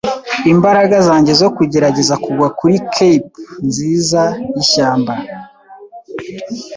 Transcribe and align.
imbaraga 0.51 0.95
zanjye 1.07 1.33
zo 1.41 1.49
kugerageza 1.55 2.15
kugwa 2.23 2.47
kuri 2.59 2.75
Cape 2.95 3.29
nziza 3.67 4.21
yishyamba. 4.53 5.13